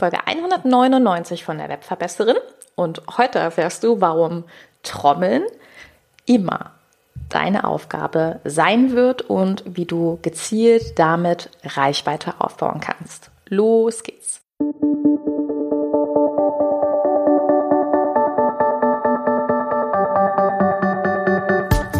[0.00, 2.38] Folge 199 von der Webverbesserin
[2.74, 4.44] und heute erfährst du, warum
[4.82, 5.42] Trommeln
[6.24, 6.70] immer
[7.28, 13.30] deine Aufgabe sein wird und wie du gezielt damit Reichweite aufbauen kannst.
[13.46, 14.40] Los geht's!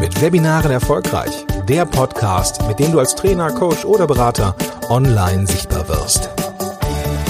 [0.01, 1.45] Mit Webinaren erfolgreich.
[1.69, 4.57] Der Podcast, mit dem du als Trainer, Coach oder Berater
[4.89, 6.31] online sichtbar wirst.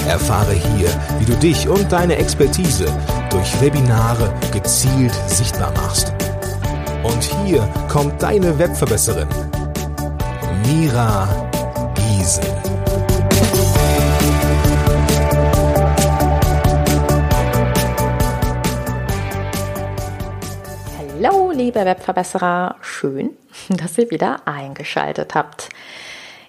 [0.07, 0.89] Erfahre hier,
[1.19, 2.85] wie du dich und deine Expertise
[3.29, 6.13] durch Webinare gezielt sichtbar machst.
[7.03, 9.27] Und hier kommt deine Webverbesserin,
[10.65, 11.27] Mira
[11.95, 12.43] Giesen.
[20.97, 23.31] Hallo, liebe Webverbesserer, schön,
[23.69, 25.69] dass ihr wieder eingeschaltet habt.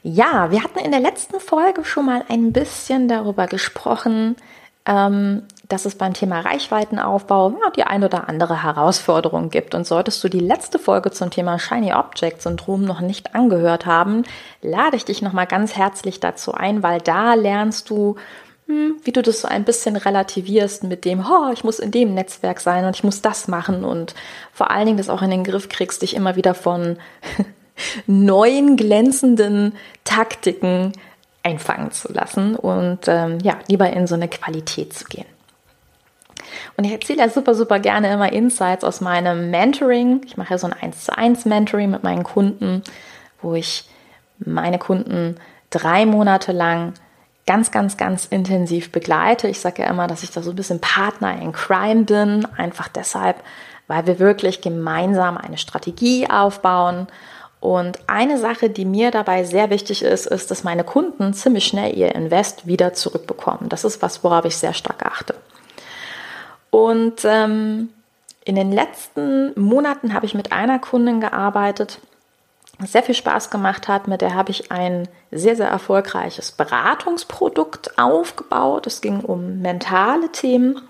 [0.03, 4.37] Ja, wir hatten in der letzten Folge schon mal ein bisschen darüber gesprochen,
[4.85, 9.77] ähm, dass es beim Thema Reichweitenaufbau ja, die ein oder andere Herausforderung gibt.
[9.77, 14.25] Und solltest du die letzte Folge zum Thema Shiny Object Syndrom noch nicht angehört haben,
[14.61, 18.17] lade ich dich nochmal ganz herzlich dazu ein, weil da lernst du,
[18.67, 22.13] hm, wie du das so ein bisschen relativierst mit dem, oh, ich muss in dem
[22.13, 24.17] Netzwerk sein und ich muss das machen und
[24.53, 26.99] vor allen Dingen das auch in den Griff kriegst, dich immer wieder von
[28.07, 30.93] neuen glänzenden Taktiken
[31.43, 35.27] einfangen zu lassen und ähm, ja, lieber in so eine Qualität zu gehen.
[36.77, 40.23] Und ich erzähle ja super, super gerne immer Insights aus meinem Mentoring.
[40.27, 42.83] Ich mache ja so ein 1 zu 1 Mentoring mit meinen Kunden,
[43.41, 43.89] wo ich
[44.39, 45.37] meine Kunden
[45.71, 46.95] drei Monate lang
[47.47, 49.49] ganz, ganz, ganz intensiv begleite.
[49.49, 52.89] Ich sage ja immer, dass ich da so ein bisschen Partner in Crime bin, einfach
[52.89, 53.43] deshalb,
[53.89, 57.09] weil wir wirklich gemeinsam eine Strategie aufbauen
[57.63, 61.97] und eine Sache, die mir dabei sehr wichtig ist, ist, dass meine Kunden ziemlich schnell
[61.97, 63.69] ihr Invest wieder zurückbekommen.
[63.69, 65.37] Das ist was, worauf ich sehr stark achte.
[66.71, 67.91] Und ähm,
[68.45, 72.01] in den letzten Monaten habe ich mit einer Kundin gearbeitet,
[72.81, 74.09] sehr viel Spaß gemacht hat.
[74.09, 78.89] Mit der habe ich ein sehr, sehr erfolgreiches Beratungsprodukt aufgebaut.
[78.89, 80.83] Es ging um mentale Themen.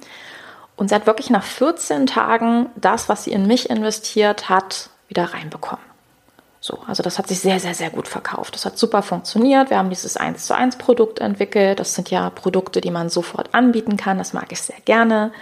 [0.77, 5.35] Und sie hat wirklich nach 14 Tagen das, was sie in mich investiert hat, wieder
[5.35, 5.92] reinbekommen.
[6.65, 8.55] So, also das hat sich sehr, sehr, sehr gut verkauft.
[8.55, 9.71] Das hat super funktioniert.
[9.71, 11.81] Wir haben dieses 1 zu 1 Produkt entwickelt.
[11.81, 14.17] Das sind ja Produkte, die man sofort anbieten kann.
[14.17, 15.33] Das mag ich sehr gerne.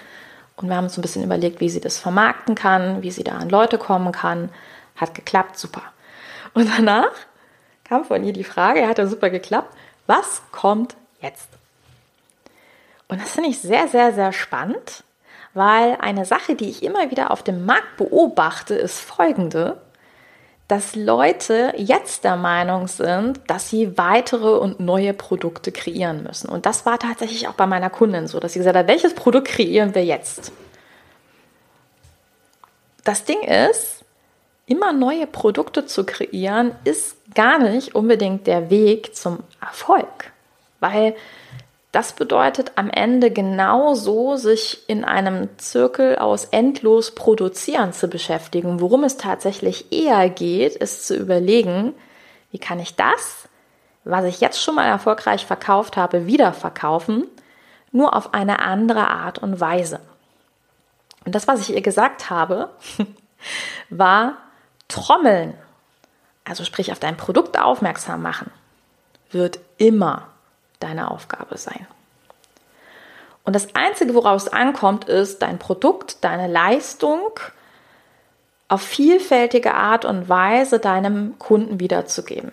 [0.56, 3.32] Und wir haben uns ein bisschen überlegt, wie sie das vermarkten kann, wie sie da
[3.32, 4.48] an Leute kommen kann.
[4.96, 5.82] Hat geklappt, super.
[6.54, 7.12] Und danach
[7.84, 9.76] kam von ihr die Frage, hat ja super geklappt,
[10.06, 11.50] was kommt jetzt?
[13.08, 15.04] Und das finde ich sehr, sehr, sehr spannend,
[15.52, 19.76] weil eine Sache, die ich immer wieder auf dem Markt beobachte, ist folgende
[20.70, 26.48] dass Leute jetzt der Meinung sind, dass sie weitere und neue Produkte kreieren müssen.
[26.48, 29.48] Und das war tatsächlich auch bei meiner Kundin so, dass sie gesagt hat, welches Produkt
[29.48, 30.52] kreieren wir jetzt?
[33.02, 34.04] Das Ding ist,
[34.66, 40.30] immer neue Produkte zu kreieren, ist gar nicht unbedingt der Weg zum Erfolg.
[40.78, 41.16] Weil
[41.92, 48.80] das bedeutet am Ende genauso, sich in einem Zirkel aus endlos Produzieren zu beschäftigen.
[48.80, 51.94] Worum es tatsächlich eher geht, ist zu überlegen,
[52.52, 53.48] wie kann ich das,
[54.04, 57.26] was ich jetzt schon mal erfolgreich verkauft habe, wieder verkaufen,
[57.90, 60.00] nur auf eine andere Art und Weise.
[61.24, 62.70] Und das, was ich ihr gesagt habe,
[63.90, 64.36] war
[64.86, 65.54] Trommeln,
[66.44, 68.50] also sprich auf dein Produkt aufmerksam machen,
[69.32, 70.28] wird immer
[70.80, 71.86] deine Aufgabe sein.
[73.44, 77.20] Und das Einzige, worauf es ankommt, ist dein Produkt, deine Leistung
[78.68, 82.52] auf vielfältige Art und Weise deinem Kunden wiederzugeben.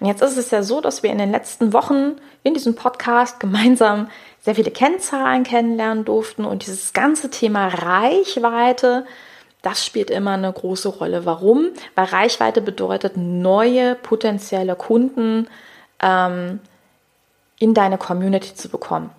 [0.00, 3.40] Und jetzt ist es ja so, dass wir in den letzten Wochen in diesem Podcast
[3.40, 4.08] gemeinsam
[4.40, 9.04] sehr viele Kennzahlen kennenlernen durften und dieses ganze Thema Reichweite,
[9.62, 11.24] das spielt immer eine große Rolle.
[11.24, 11.68] Warum?
[11.94, 15.48] Weil Reichweite bedeutet neue potenzielle Kunden
[16.00, 16.60] ähm,
[17.58, 19.10] in deine Community zu bekommen.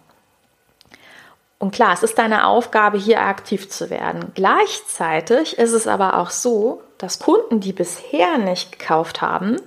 [1.57, 4.31] Und klar, es ist deine Aufgabe, hier aktiv zu werden.
[4.35, 9.57] Gleichzeitig ist es aber auch so, dass Kunden, die bisher nicht gekauft haben,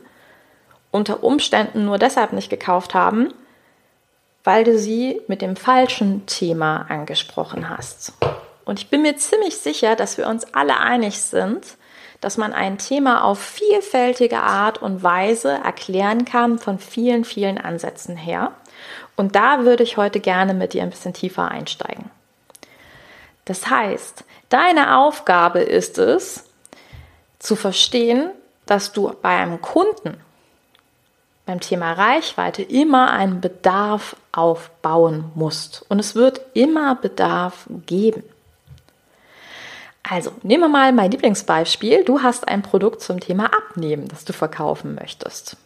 [0.90, 3.32] unter Umständen nur deshalb nicht gekauft haben,
[4.44, 8.12] weil du sie mit dem falschen Thema angesprochen hast.
[8.64, 11.64] Und ich bin mir ziemlich sicher, dass wir uns alle einig sind,
[12.20, 18.16] dass man ein Thema auf vielfältige Art und Weise erklären kann von vielen, vielen Ansätzen
[18.16, 18.52] her.
[19.16, 22.10] Und da würde ich heute gerne mit dir ein bisschen tiefer einsteigen.
[23.44, 26.44] Das heißt, deine Aufgabe ist es,
[27.38, 28.30] zu verstehen,
[28.66, 30.18] dass du bei einem Kunden
[31.46, 35.84] beim Thema Reichweite immer einen Bedarf aufbauen musst.
[35.88, 38.22] Und es wird immer Bedarf geben.
[40.02, 42.04] Also, nehmen wir mal mein Lieblingsbeispiel.
[42.04, 45.56] Du hast ein Produkt zum Thema Abnehmen, das du verkaufen möchtest.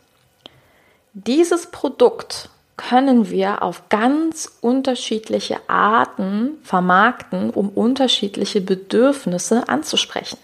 [1.14, 2.48] Dieses Produkt
[2.88, 10.38] können wir auf ganz unterschiedliche Arten vermarkten, um unterschiedliche Bedürfnisse anzusprechen.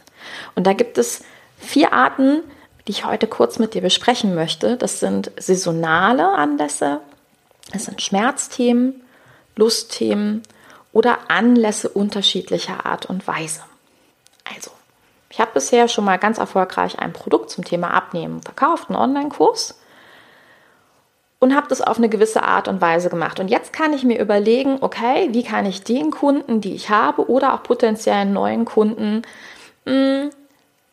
[0.54, 1.24] Und da gibt es
[1.58, 2.42] vier Arten,
[2.86, 4.76] die ich heute kurz mit dir besprechen möchte.
[4.76, 7.00] Das sind saisonale Anlässe,
[7.72, 9.02] es sind Schmerzthemen,
[9.56, 10.42] Lustthemen
[10.92, 13.62] oder Anlässe unterschiedlicher Art und Weise.
[14.54, 14.70] Also,
[15.28, 19.74] ich habe bisher schon mal ganz erfolgreich ein Produkt zum Thema Abnehmen verkauft, einen Online-Kurs
[21.40, 23.38] und habe das auf eine gewisse Art und Weise gemacht.
[23.38, 27.28] Und jetzt kann ich mir überlegen, okay, wie kann ich den Kunden, die ich habe
[27.30, 29.22] oder auch potenziellen neuen Kunden
[29.86, 30.30] ein hm,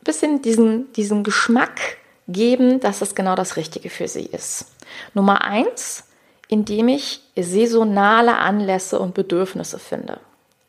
[0.03, 1.97] bisschen diesen, diesen Geschmack
[2.27, 4.71] geben, dass das genau das Richtige für sie ist.
[5.13, 6.03] Nummer eins,
[6.47, 10.19] indem ich saisonale Anlässe und Bedürfnisse finde.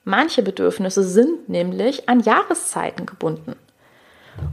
[0.05, 3.57] Manche Bedürfnisse sind nämlich an Jahreszeiten gebunden.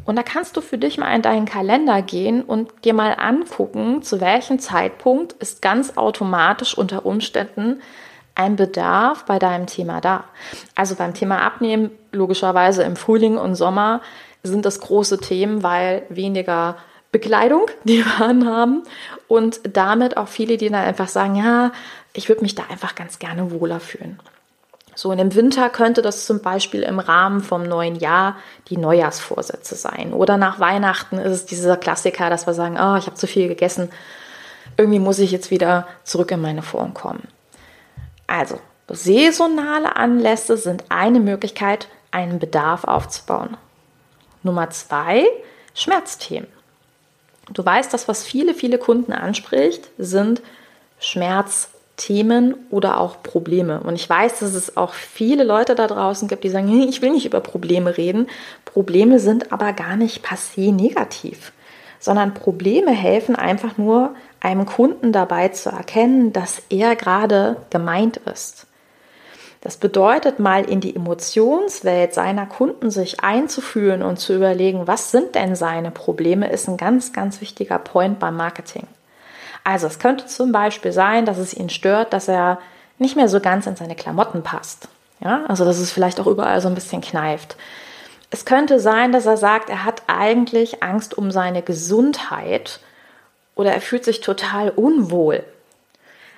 [0.06, 4.01] Und da kannst du für dich mal in deinen Kalender gehen und dir mal angucken,
[4.01, 7.81] zu welchem Zeitpunkt ist ganz automatisch unter Umständen
[8.35, 10.25] ein Bedarf bei deinem Thema da.
[10.75, 14.01] Also beim Thema Abnehmen, logischerweise im Frühling und Sommer
[14.41, 16.77] sind das große Themen, weil weniger
[17.12, 18.83] Bekleidung, die wir anhaben
[19.27, 21.71] und damit auch viele, die dann einfach sagen, ja,
[22.13, 24.19] ich würde mich da einfach ganz gerne wohler fühlen.
[24.95, 28.37] So, und im Winter könnte das zum Beispiel im Rahmen vom neuen Jahr
[28.69, 30.13] die Neujahrsvorsätze sein.
[30.13, 33.47] Oder nach Weihnachten ist es dieser Klassiker, dass wir sagen, oh, ich habe zu viel
[33.47, 33.89] gegessen,
[34.77, 37.27] irgendwie muss ich jetzt wieder zurück in meine Form kommen.
[38.27, 43.57] Also, saisonale Anlässe sind eine Möglichkeit, einen Bedarf aufzubauen.
[44.43, 45.25] Nummer zwei,
[45.73, 46.47] Schmerzthemen.
[47.51, 50.41] Du weißt, dass was viele, viele Kunden anspricht, sind
[50.99, 53.81] Schmerz, Themen oder auch Probleme.
[53.81, 57.11] Und ich weiß, dass es auch viele Leute da draußen gibt, die sagen, ich will
[57.11, 58.27] nicht über Probleme reden.
[58.65, 61.51] Probleme sind aber gar nicht passé negativ,
[61.99, 68.65] sondern Probleme helfen einfach nur einem Kunden dabei zu erkennen, dass er gerade gemeint ist.
[69.61, 75.35] Das bedeutet mal in die Emotionswelt seiner Kunden sich einzuführen und zu überlegen, was sind
[75.35, 78.87] denn seine Probleme, ist ein ganz, ganz wichtiger Point beim Marketing.
[79.63, 82.60] Also es könnte zum Beispiel sein, dass es ihn stört, dass er
[83.00, 84.88] nicht mehr so ganz in seine Klamotten passt.
[85.19, 87.56] Ja, also dass es vielleicht auch überall so ein bisschen kneift.
[88.30, 92.80] Es könnte sein, dass er sagt, er hat eigentlich Angst um seine Gesundheit
[93.56, 95.44] oder er fühlt sich total unwohl.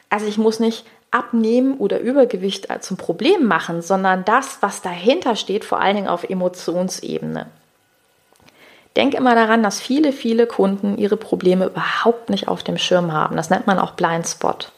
[0.09, 5.63] Also ich muss nicht Abnehmen oder Übergewicht zum Problem machen, sondern das, was dahinter steht,
[5.63, 7.47] vor allen Dingen auf Emotionsebene.
[8.95, 13.35] Denk immer daran, dass viele, viele Kunden ihre Probleme überhaupt nicht auf dem Schirm haben.
[13.35, 14.71] Das nennt man auch Blindspot.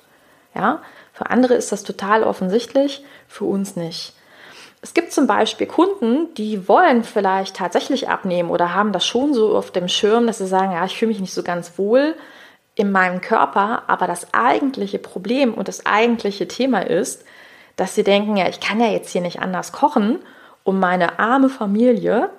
[0.56, 0.82] Ja?
[1.14, 4.14] Für andere ist das total offensichtlich, für uns nicht.
[4.82, 9.56] Es gibt zum Beispiel Kunden, die wollen vielleicht tatsächlich abnehmen oder haben das schon so
[9.56, 12.16] auf dem Schirm, dass sie sagen, ja, ich fühle mich nicht so ganz wohl
[12.76, 17.26] in meinem Körper, aber das eigentliche Problem und das eigentliche Thema ist,
[17.76, 20.20] dass sie denken, ja, ich kann ja jetzt hier nicht anders kochen,
[20.64, 22.30] um meine arme Familie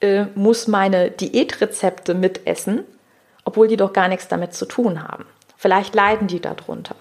[0.00, 2.84] äh, muss meine Diätrezepte mitessen,
[3.44, 5.26] obwohl die doch gar nichts damit zu tun haben.
[5.56, 6.96] Vielleicht leiden die darunter.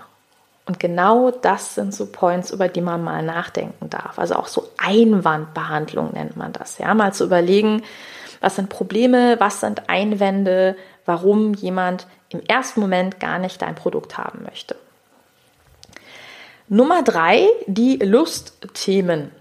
[0.65, 4.19] Und genau das sind so Points, über die man mal nachdenken darf.
[4.19, 6.77] Also auch so Einwandbehandlung nennt man das.
[6.77, 7.81] Ja, mal zu überlegen,
[8.39, 10.75] was sind Probleme, was sind Einwände,
[11.05, 14.75] warum jemand im ersten Moment gar nicht dein Produkt haben möchte.
[16.67, 19.31] Nummer drei, die Lustthemen.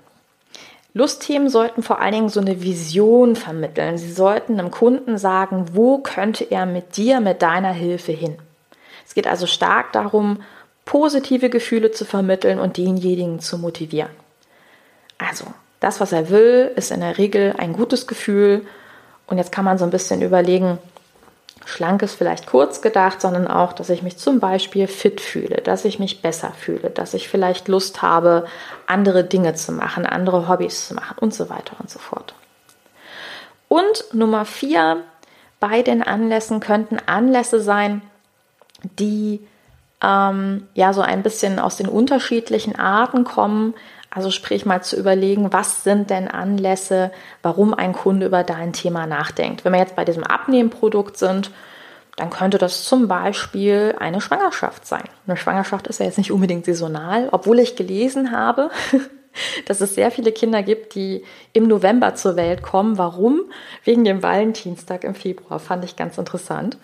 [0.99, 3.99] Lustthemen sollten vor allen Dingen so eine Vision vermitteln.
[3.99, 8.37] Sie sollten einem Kunden sagen, wo könnte er mit dir, mit deiner Hilfe hin.
[9.07, 10.43] Es geht also stark darum,
[10.85, 14.11] positive Gefühle zu vermitteln und denjenigen zu motivieren.
[15.19, 15.45] Also,
[15.78, 18.67] das, was er will, ist in der Regel ein gutes Gefühl.
[19.28, 20.78] Und jetzt kann man so ein bisschen überlegen,
[21.65, 25.85] Schlank ist vielleicht kurz gedacht, sondern auch, dass ich mich zum Beispiel fit fühle, dass
[25.85, 28.47] ich mich besser fühle, dass ich vielleicht Lust habe,
[28.87, 32.35] andere Dinge zu machen, andere Hobbys zu machen und so weiter und so fort.
[33.69, 35.05] Und Nummer vier,
[35.61, 38.03] bei den Anlässen könnten Anlässe sein,
[38.83, 39.47] die
[40.03, 43.75] ähm, ja so ein bisschen aus den unterschiedlichen Arten kommen,
[44.11, 47.11] also sprich mal zu überlegen, was sind denn Anlässe,
[47.43, 49.65] warum ein Kunde über dein Thema nachdenkt.
[49.65, 51.50] Wenn wir jetzt bei diesem Abnehmprodukt sind,
[52.17, 55.05] dann könnte das zum Beispiel eine Schwangerschaft sein.
[55.27, 58.71] Eine Schwangerschaft ist ja jetzt nicht unbedingt saisonal, obwohl ich gelesen habe,
[59.67, 62.99] dass es sehr viele Kinder gibt, die im November zur Welt kommen.
[62.99, 63.43] Warum?
[63.85, 65.61] Wegen dem Valentinstag im Februar.
[65.61, 66.77] Fand ich ganz interessant.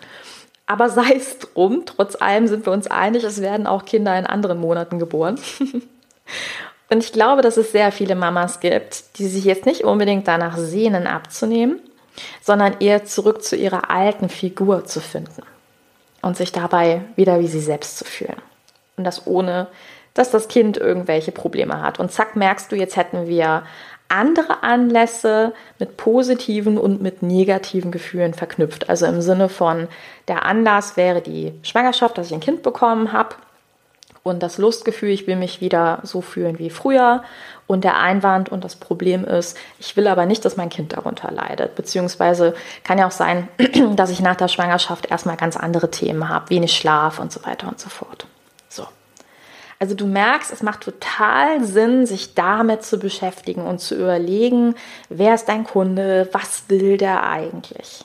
[0.67, 4.25] Aber sei es drum, trotz allem sind wir uns einig, es werden auch Kinder in
[4.25, 5.39] anderen Monaten geboren.
[6.89, 10.57] Und ich glaube, dass es sehr viele Mamas gibt, die sich jetzt nicht unbedingt danach
[10.57, 11.79] sehnen abzunehmen,
[12.41, 15.43] sondern eher zurück zu ihrer alten Figur zu finden
[16.21, 18.41] und sich dabei wieder wie sie selbst zu fühlen.
[18.97, 19.67] Und das ohne,
[20.13, 21.99] dass das Kind irgendwelche Probleme hat.
[21.99, 23.63] Und zack, merkst du, jetzt hätten wir
[24.07, 28.87] andere Anlässe mit positiven und mit negativen Gefühlen verknüpft.
[28.89, 29.87] Also im Sinne von,
[30.27, 33.35] der Anlass wäre die Schwangerschaft, dass ich ein Kind bekommen habe
[34.25, 37.23] und das Lustgefühl, ich will mich wieder so fühlen wie früher.
[37.67, 41.31] Und der Einwand und das Problem ist, ich will aber nicht, dass mein Kind darunter
[41.31, 41.75] leidet.
[41.75, 43.47] Beziehungsweise kann ja auch sein,
[43.95, 47.67] dass ich nach der Schwangerschaft erstmal ganz andere Themen habe, wenig Schlaf und so weiter
[47.67, 48.25] und so fort.
[49.77, 54.75] Also du merkst, es macht total Sinn, sich damit zu beschäftigen und zu überlegen,
[55.09, 58.04] wer ist dein Kunde, was will der eigentlich?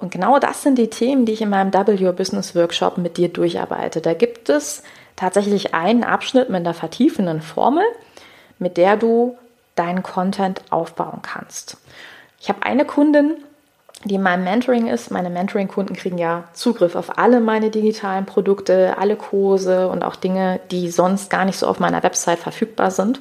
[0.00, 3.28] Und genau das sind die Themen, die ich in meinem W Business Workshop mit dir
[3.28, 4.00] durcharbeite.
[4.00, 4.82] Da gibt es
[5.16, 7.84] tatsächlich einen Abschnitt mit einer vertiefenden Formel,
[8.58, 9.36] mit der du
[9.74, 11.76] deinen Content aufbauen kannst.
[12.40, 13.36] Ich habe eine Kundin,
[14.04, 15.10] die in meinem Mentoring ist.
[15.10, 20.60] Meine Mentoring-Kunden kriegen ja Zugriff auf alle meine digitalen Produkte, alle Kurse und auch Dinge,
[20.70, 23.20] die sonst gar nicht so auf meiner Website verfügbar sind.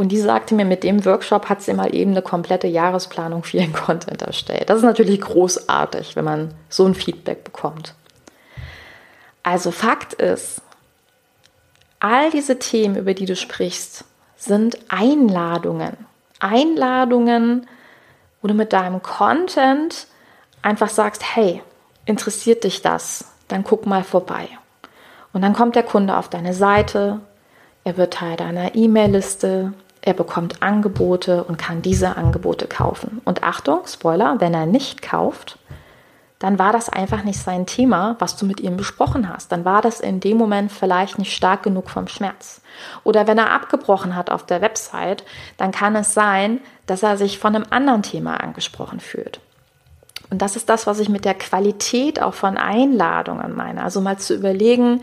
[0.00, 3.58] Und die sagte mir, mit dem Workshop hat sie mal eben eine komplette Jahresplanung für
[3.58, 4.70] ihren Content erstellt.
[4.70, 7.92] Das ist natürlich großartig, wenn man so ein Feedback bekommt.
[9.42, 10.62] Also Fakt ist,
[11.98, 15.98] all diese Themen, über die du sprichst, sind Einladungen.
[16.38, 17.66] Einladungen,
[18.40, 20.06] wo du mit deinem Content
[20.62, 21.62] einfach sagst, hey,
[22.06, 23.26] interessiert dich das?
[23.48, 24.48] Dann guck mal vorbei.
[25.34, 27.20] Und dann kommt der Kunde auf deine Seite,
[27.84, 33.20] er wird Teil deiner E-Mail-Liste, er bekommt Angebote und kann diese Angebote kaufen.
[33.24, 35.58] Und Achtung, Spoiler, wenn er nicht kauft,
[36.38, 39.52] dann war das einfach nicht sein Thema, was du mit ihm besprochen hast.
[39.52, 42.62] Dann war das in dem Moment vielleicht nicht stark genug vom Schmerz.
[43.04, 45.22] Oder wenn er abgebrochen hat auf der Website,
[45.58, 49.40] dann kann es sein, dass er sich von einem anderen Thema angesprochen fühlt.
[50.30, 53.82] Und das ist das, was ich mit der Qualität auch von Einladungen meine.
[53.82, 55.02] Also mal zu überlegen,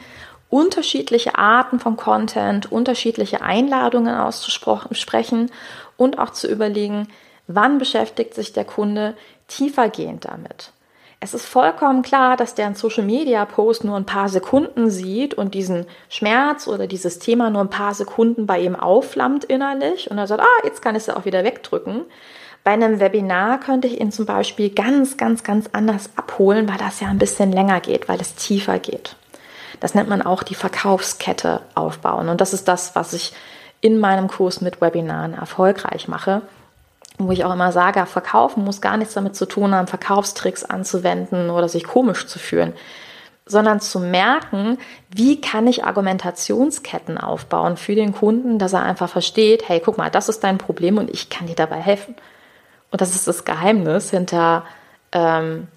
[0.50, 5.52] unterschiedliche Arten von Content, unterschiedliche Einladungen auszusprechen
[5.98, 7.08] und auch zu überlegen,
[7.48, 9.16] wann beschäftigt sich der Kunde
[9.48, 10.72] tiefergehend damit.
[11.20, 15.34] Es ist vollkommen klar, dass der einen Social Media Post nur ein paar Sekunden sieht
[15.34, 20.20] und diesen Schmerz oder dieses Thema nur ein paar Sekunden bei ihm aufflammt innerlich und
[20.20, 22.06] er sagt, ah, jetzt kann ich es ja auch wieder wegdrücken.
[22.64, 27.00] Bei einem Webinar könnte ich ihn zum Beispiel ganz, ganz, ganz anders abholen, weil das
[27.00, 29.16] ja ein bisschen länger geht, weil es tiefer geht.
[29.80, 32.30] Das nennt man auch die Verkaufskette aufbauen.
[32.30, 33.34] Und das ist das, was ich
[33.82, 36.42] in meinem Kurs mit Webinaren erfolgreich mache
[37.18, 41.50] wo ich auch immer sage, verkaufen muss gar nichts damit zu tun haben, Verkaufstricks anzuwenden
[41.50, 42.74] oder sich komisch zu fühlen,
[43.46, 44.78] sondern zu merken,
[45.10, 50.12] wie kann ich Argumentationsketten aufbauen für den Kunden, dass er einfach versteht, hey, guck mal,
[50.12, 52.16] das ist dein Problem und ich kann dir dabei helfen.
[52.92, 54.64] Und das ist das Geheimnis hinter
[55.12, 55.68] ähm,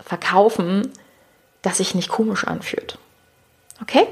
[0.00, 0.90] Verkaufen,
[1.62, 2.98] dass sich nicht komisch anfühlt.
[3.82, 4.06] Okay?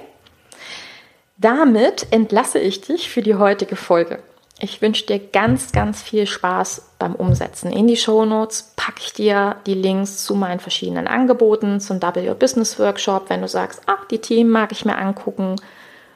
[1.39, 4.19] Damit entlasse ich dich für die heutige Folge.
[4.63, 7.73] Ich wünsche dir ganz, ganz viel Spaß beim Umsetzen.
[7.73, 12.35] In die Show Notes packe ich dir die Links zu meinen verschiedenen Angeboten, zum W
[12.35, 15.57] Business Workshop, wenn du sagst, ach, die Themen mag ich mir angucken,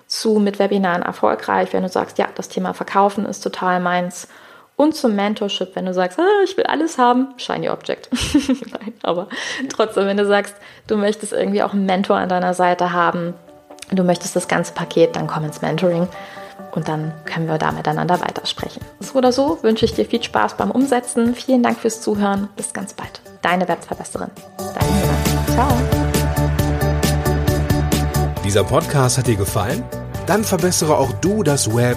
[0.06, 4.28] zu mit Webinaren erfolgreich, wenn du sagst, ja, das Thema Verkaufen ist total meins.
[4.76, 8.08] Und zum Mentorship, wenn du sagst, ah, ich will alles haben, Shiny Object.
[8.48, 9.28] Nein, aber
[9.68, 10.56] trotzdem, wenn du sagst,
[10.88, 13.34] du möchtest irgendwie auch einen Mentor an deiner Seite haben,
[13.92, 16.08] du möchtest das ganze Paket, dann komm ins Mentoring
[16.72, 18.82] und dann können wir da miteinander weitersprechen.
[18.98, 21.34] So oder so wünsche ich dir viel Spaß beim Umsetzen.
[21.36, 22.48] Vielen Dank fürs Zuhören.
[22.56, 23.20] Bis ganz bald.
[23.42, 24.30] Deine Webverbesserin.
[24.58, 25.14] Deine Nina.
[25.52, 25.68] Ciao.
[28.44, 29.84] Dieser Podcast hat dir gefallen?
[30.26, 31.96] Dann verbessere auch du das Web